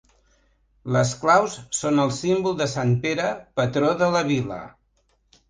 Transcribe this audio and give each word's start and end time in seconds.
Les 0.95 1.11
claus 1.25 1.57
són 1.81 2.01
el 2.05 2.13
símbol 2.21 2.57
de 2.63 2.69
sant 2.73 2.95
Pere, 3.05 3.29
patró 3.61 3.93
de 4.03 4.11
la 4.19 4.25
vila. 4.33 4.61